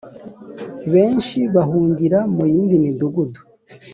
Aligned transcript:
benshi 0.93 1.39
bahungira 1.55 2.19
mu 2.33 2.43
yindi 2.53 2.75
midugudu 2.83 3.41